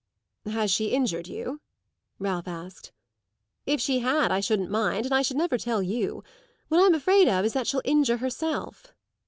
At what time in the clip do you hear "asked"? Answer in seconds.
2.47-2.91